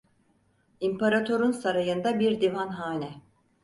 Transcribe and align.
İmparator'un 0.79 1.51
sarayında 1.51 2.19
bir 2.19 2.41
divanhane. 2.41 3.21